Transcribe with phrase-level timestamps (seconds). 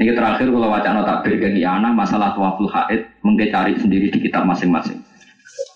[0.00, 4.48] Ini terakhir kalau wacana takbir ke anak masalah tawaful haid mungkin cari sendiri di kitab
[4.48, 4.96] masing-masing.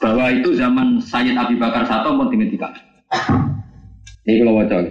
[0.00, 2.72] Bahwa itu zaman Sayyid Abi Bakar Sato pun dihentikan.
[4.24, 4.90] Ini kalau wacana.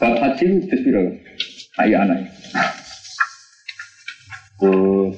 [0.00, 1.12] Bab haji itu biro.
[1.76, 2.24] Ayo anak.
[4.60, 5.16] Terus,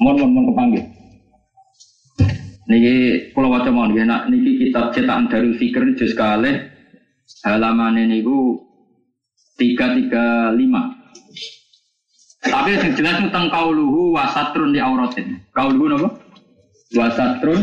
[0.00, 0.84] mohon mohon mohon kepanggil.
[2.64, 2.96] Niki
[3.36, 6.52] kalau wajah mohon nak niki kitab cetakan dari Fikr juz kali
[7.44, 8.60] halaman ini ku
[9.60, 10.93] tiga tiga lima.
[12.44, 15.40] Tapi yang jelas tentang kauluhu wasatrun di auratin.
[15.56, 16.08] Kauluhu apa?
[16.92, 17.60] Wasatrun.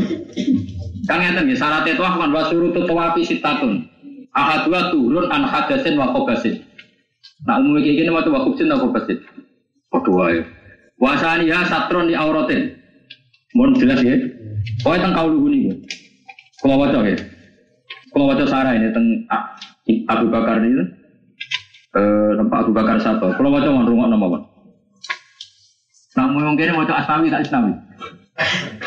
[1.06, 3.86] Kang ngeten nggih syarat itu kan wasurutut tawafi sitatun.
[4.34, 6.66] Ahadua turun an hadasin wa qabasin.
[7.46, 9.18] Nah umumnya kayak gini waktu wakubsin wa qabasin.
[9.94, 10.40] Padha wae.
[10.98, 12.74] Wasaniha satrun di auratin.
[13.54, 14.18] Mohon jelas ya.
[14.88, 15.74] Oh tentang kauluhu niku.
[16.62, 17.18] Kalau waca ya.
[18.14, 19.34] Kalau waca sarah ini tentang
[20.10, 21.01] Abu Bakar ini
[21.92, 23.36] eh tempat Abu Bakar satu.
[23.36, 24.40] Kalau waca rumah nama apa?
[26.16, 27.72] Namun mungkin mau asnawi tak asnawi.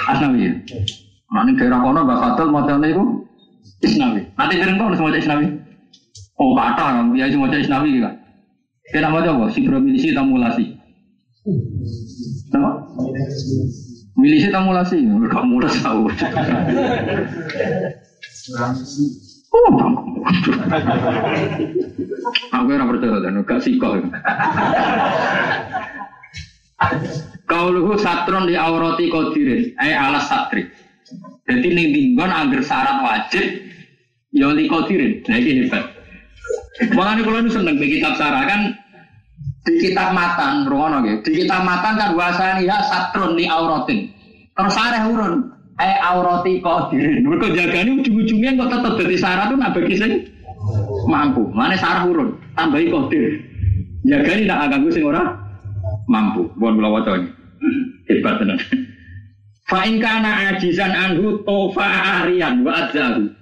[0.09, 0.53] Asnawi ya.
[1.35, 3.05] Nanti daerah kono Mbak Fatul mau itu
[3.85, 4.21] Isnawi.
[4.37, 5.47] Nanti kirim kau semua Isnawi.
[6.41, 8.15] Oh kata, ya semua Isnawi kan.
[9.11, 10.65] Mau coba sinkronisasi tamulasi.
[12.53, 12.71] Nama?
[14.15, 16.07] Milisi tamulasi, mereka mulai tahu.
[19.55, 19.69] Oh,
[22.65, 24.01] Aku ora percaya dan gak siko.
[27.45, 30.65] Kauluhu satron di aurati kodirin, eh alas satri.
[31.45, 33.45] Jadi ning dinggon angger syarat wajib
[34.33, 35.21] ya li kodirin.
[35.29, 35.93] Nah ini hebat.
[36.97, 38.73] Makanya kalau ini seneng di kitab sarah kan
[39.69, 41.21] di kitab matan, rono gitu.
[41.29, 44.09] Di kitab matan kan wasani ya satron di auratin.
[44.57, 45.53] Terus ada urun,
[45.85, 47.29] eh aurati kodirin.
[47.29, 50.13] Mereka jagani ujung-ujungnya kok tetap jadi syarat tuh nabagi sing
[51.07, 51.43] mampu.
[51.53, 53.41] Mana sarah urun, tambahi kodir.
[54.05, 55.23] Jagani tak ganggu sing ora
[56.11, 56.49] mampu.
[56.61, 57.29] Bukan kula waca ini.
[58.09, 58.59] Hebat tenan.
[59.65, 61.89] Fa in kana ajizan anhu tofa
[62.21, 63.33] arian wa adzahu.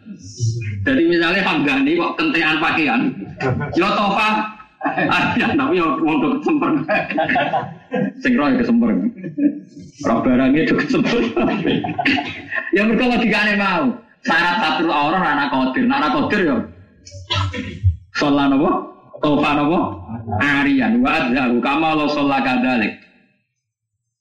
[0.82, 3.00] Jadi misalnya Hamgani kok kentean pakaian,
[3.75, 4.54] yo tofa
[4.87, 6.70] arian tapi yo untuk kesemper.
[8.22, 8.91] Sing roy kesemper.
[10.06, 11.22] Roh barangnya itu kesemper.
[12.76, 13.91] ya mereka logikane mau.
[14.22, 16.56] Syarat satu orang anak kodir, anak kodir yo.
[18.16, 18.70] Sholat apa?
[19.22, 19.80] Tofa apa?
[20.42, 22.98] Arian wa adzahu kama lo sholat kadalik.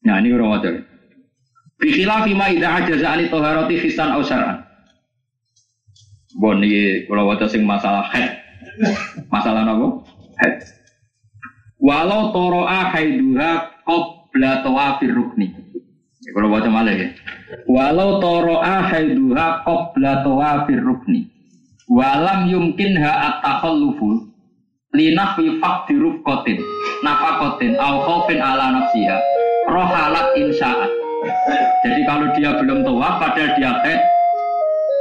[0.05, 0.73] Nah ini orang wajar.
[1.81, 4.61] Bikhilah fima idha ajaza ani toharoti fisan au syar'an.
[6.37, 8.37] Bon ini kalau wajar sing masalah head.
[9.33, 9.87] Masalah apa?
[10.45, 10.55] Head.
[11.81, 15.49] Walau toro'a haiduha qabla tawafir rukni.
[16.29, 17.09] Kalau wajar malah ya.
[17.65, 21.30] Walau toro'a haiduha qabla tawafir rukni.
[21.91, 24.31] Walam yumkin ha at-takhallufu
[24.95, 26.63] linah fi fakti rufqatin
[27.03, 29.19] nafakotin au khaufin ala nafsiha
[29.67, 30.87] rohalat insyaat.
[31.83, 33.99] Jadi kalau dia belum tua padahal dia head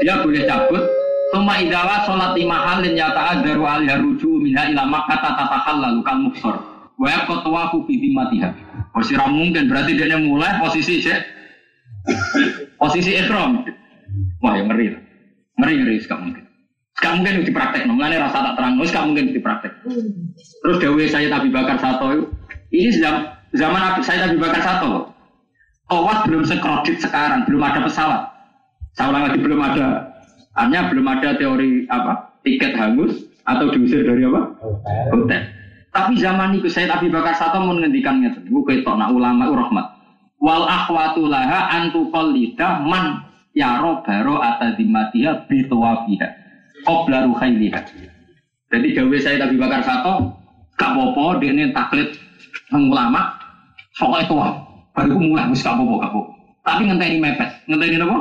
[0.02, 0.82] dia boleh cabut.
[1.30, 6.26] Tuma idawa sholat lima halin yata adaru alih ruju minha ilama kata tatahal lalu kan
[6.26, 6.58] muksor
[6.98, 8.50] Wa kotua kubi matiha
[8.90, 11.22] Posisi mungkin berarti dia mulai posisi cek
[12.82, 13.62] posisi ikhram.
[14.42, 14.98] Wah yang ngeri
[15.54, 16.49] Ngeri ngeri mungkin
[17.00, 19.72] Gak mungkin dipraktek, namanya rasa tak terang, gak mungkin dipraktek.
[20.60, 22.28] Terus Dewi saya Nabi Bakar Sato
[22.70, 23.24] ini zaman
[23.56, 25.08] zaman saya Nabi Bakar Sato,
[25.90, 28.22] Tawaf belum sekredit sekarang, belum ada pesawat.
[28.94, 30.12] Saya ulang lagi belum ada,
[30.60, 34.54] hanya belum ada teori apa tiket hangus atau diusir dari apa
[35.10, 35.42] hotel.
[35.90, 39.86] Tapi zaman itu saya Nabi Bakar Sato mau menghentikan itu, gue ketok nak ulama rahmat.
[40.38, 46.39] Wal akhwatu laha antuqallida man yaro baro atadimatiha bitawafiha
[46.86, 47.80] qabla ruhailiha.
[48.70, 50.30] Jadi gawe saya Nabi Bakar Sato
[50.78, 52.14] gak popo dia ini taklid
[52.72, 53.34] ulama
[54.00, 54.34] itu
[54.94, 56.14] baru mulai wis gak popo gak.
[56.60, 58.18] Tapi ngenteni mepet, ngenteni apa?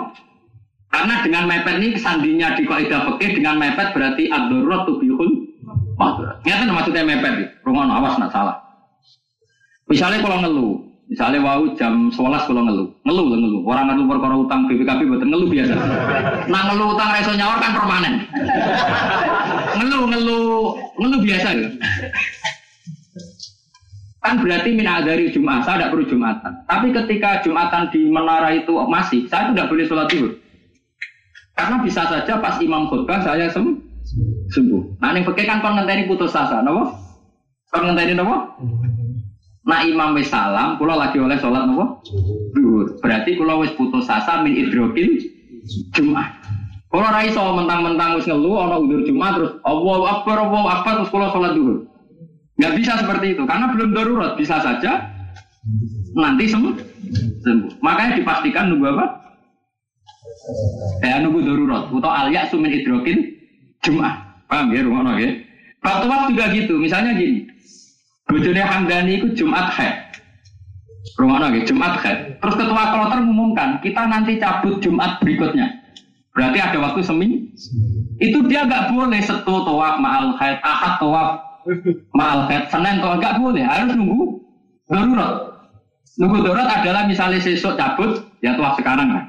[0.90, 5.30] Karena dengan mepet ini kesandinya di kaidah fikih dengan mepet berarti ad-darurat tubihul
[6.00, 6.42] mahdurat.
[6.48, 7.62] Maksudnya mepet.
[7.62, 8.58] Rungono awas nak salah.
[9.86, 10.74] Misalnya kalau ngeluh,
[11.10, 13.62] misalnya wau jam 11 kalau ngeluh, ngeluh lah ngeluh.
[13.66, 15.74] Orang ngeluh perkara utang BPKB betul ngeluh biasa.
[16.50, 18.14] Nah ngeluh utang reso nyaur kan permanen.
[19.80, 20.62] Ngeluh ngeluh
[21.00, 21.70] ngeluh biasa ya.
[24.20, 26.52] Kan berarti min dari Jumat, saya tidak perlu Jumatan.
[26.68, 30.36] Tapi ketika Jumatan di menara itu masih, saya tidak boleh sholat zuhur.
[31.56, 33.80] Karena bisa saja pas imam khutbah saya sem
[34.52, 35.00] sembuh.
[35.00, 36.92] Nah ini pakai kan ngenteni putus asa, nopo?
[37.72, 38.60] Kon ngenteni nopo?
[39.64, 42.04] Nah imam wis salam, kula lagi oleh sholat nopo?
[43.00, 45.16] Berarti kula wis putus asa min idrokin
[45.96, 46.44] Jumat.
[46.90, 51.14] Kalau rai so mentang-mentang wis ngeluh ana udur Jumat terus Allahu Akbar Allahu Akbar terus
[51.14, 51.86] kula sholat zuhur.
[52.58, 55.06] Nggak bisa seperti itu karena belum darurat bisa saja
[56.18, 56.74] nanti sembuh.
[57.46, 57.72] sembuh.
[57.86, 59.06] Makanya dipastikan nunggu apa?
[61.06, 63.38] Ya nunggu darurat atau aliak sumin hidrokin
[63.86, 64.18] Jumat.
[64.50, 65.30] Paham ya rumah ya?
[65.80, 66.76] Fatwa juga gitu.
[66.82, 67.46] Misalnya gini.
[68.30, 69.98] Bojone Hamdani itu Jumat haid.
[71.18, 72.42] Rumah lagi Jumat haid.
[72.42, 75.79] Terus ketua kloter mengumumkan kita nanti cabut Jumat berikutnya.
[76.40, 77.52] Berarti ada waktu seminggu.
[78.24, 81.44] Itu dia nggak boleh setu tawaf ma'al haid, ahad tawaf
[82.16, 83.60] ma'al haid, senin tawaf nggak boleh.
[83.68, 84.40] Harus nunggu
[84.88, 85.36] darurat.
[86.16, 89.26] Nunggu darurat adalah misalnya sesuk cabut, ya tuah sekarang kan.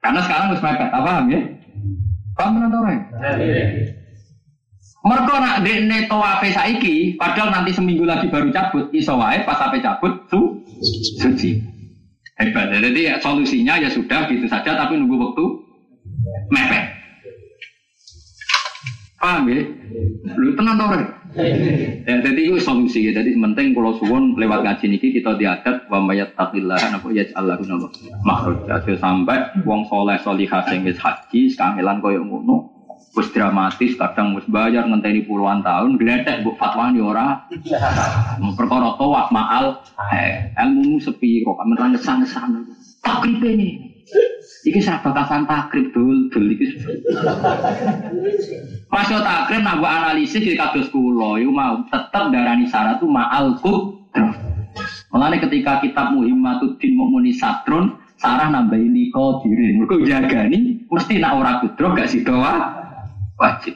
[0.00, 1.40] Karena sekarang harus mepet, apa paham ya?
[2.40, 3.00] Paham tenan orang?
[5.00, 9.84] Mereka nak dekne tawafe saiki, padahal nanti seminggu lagi baru cabut, iso wae pas sampai
[9.84, 10.64] cabut su
[11.20, 11.60] suci.
[12.40, 12.72] Hebat.
[12.72, 15.44] Jadi ya, solusinya ya sudah gitu saja, tapi nunggu waktu
[16.50, 16.84] mepet.
[19.20, 19.60] Paham ya?
[20.40, 21.12] Lu tenang orang.
[21.36, 23.20] Ya, jadi itu solusi ya.
[23.20, 27.60] Jadi penting kalau suwon lewat ngaji niki kita diadat wa mayat takillah apa ya Allah
[27.60, 27.86] nama
[28.24, 28.64] makhluk.
[28.66, 32.80] Jadi sampai wong soleh solihah sing wis haji kangelan koyo ngono
[33.14, 37.42] wis dramatis kadang wis bayar ngenteni puluhan tahun gledek mbok fatwa yo ora
[38.54, 39.82] perkara tawaf maal
[40.14, 42.70] eh ilmu sepi kok kamen ngesan-ngesan
[43.02, 43.70] takribe ini
[44.60, 46.76] Iki sahabat kasan takrib dul dul iki.
[48.92, 54.36] Pas yo takrib analisis di kados kula mau tetep darani syarat tu ma'al kudrah.
[55.10, 59.80] Mulane ketika kitab Muhimmatuddin Mukmini Satrun Sarah nambahi liko diri.
[59.80, 62.36] Mergo jagani mesti nak ora kudro gak sido
[63.40, 63.74] wajib.